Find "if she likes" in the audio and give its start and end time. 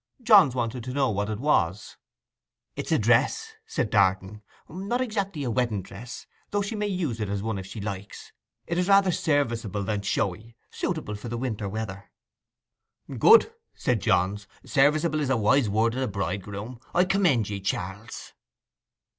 7.59-8.31